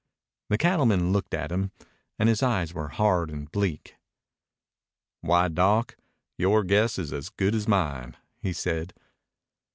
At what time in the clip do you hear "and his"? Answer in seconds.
2.17-2.41